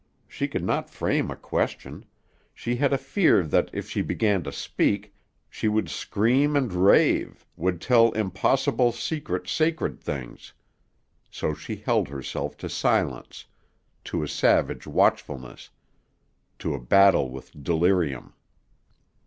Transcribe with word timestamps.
She 0.27 0.47
could 0.47 0.63
not 0.63 0.89
frame 0.89 1.29
a 1.29 1.35
question; 1.35 2.05
she 2.55 2.77
had 2.77 2.91
a 2.91 2.97
fear 2.97 3.43
that, 3.43 3.69
if 3.71 3.87
she 3.87 4.01
began 4.01 4.41
to 4.41 4.51
speak, 4.51 5.13
she 5.47 5.67
would 5.67 5.89
scream 5.89 6.55
and 6.55 6.73
rave, 6.73 7.45
would 7.55 7.79
tell 7.79 8.11
impossible, 8.13 8.93
secret, 8.93 9.47
sacred 9.47 9.99
things. 10.01 10.53
So 11.29 11.53
she 11.53 11.75
held 11.75 12.07
herself 12.07 12.57
to 12.65 12.67
silence, 12.67 13.45
to 14.05 14.23
a 14.23 14.27
savage 14.27 14.87
watchfulness, 14.87 15.69
to 16.57 16.73
a 16.73 16.79
battle 16.81 17.29
with 17.29 17.51
delirium. 17.63 18.33